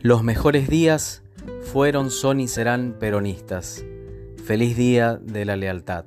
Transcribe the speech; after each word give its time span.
Los 0.00 0.22
mejores 0.22 0.68
días 0.68 1.22
fueron, 1.72 2.12
son 2.12 2.38
y 2.38 2.46
serán 2.46 2.94
peronistas. 3.00 3.84
Feliz 4.44 4.76
día 4.76 5.16
de 5.16 5.44
la 5.44 5.56
lealtad. 5.56 6.04